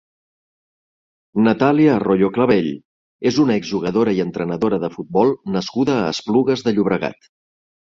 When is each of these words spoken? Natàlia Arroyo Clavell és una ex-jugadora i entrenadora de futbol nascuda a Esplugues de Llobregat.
Natàlia 1.47 1.91
Arroyo 1.97 2.31
Clavell 2.39 2.71
és 3.33 3.39
una 3.45 3.61
ex-jugadora 3.63 4.17
i 4.19 4.25
entrenadora 4.29 4.83
de 4.89 4.93
futbol 4.99 5.37
nascuda 5.61 6.01
a 6.03 6.13
Esplugues 6.19 6.71
de 6.71 6.79
Llobregat. 6.79 7.37